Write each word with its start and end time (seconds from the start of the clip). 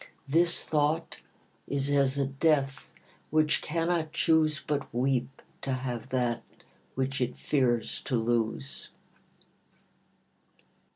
This 0.27 0.65
thought 0.65 1.17
is 1.67 1.87
as 1.91 2.17
a 2.17 2.25
death, 2.25 2.91
which 3.29 3.61
cannot 3.61 4.11
choose 4.13 4.59
But 4.59 4.91
weep 4.91 5.43
to 5.61 5.73
have 5.73 6.09
that 6.09 6.41
which 6.95 7.21
it 7.21 7.35
fears 7.35 8.01
to 8.05 8.15
lose. 8.15 8.89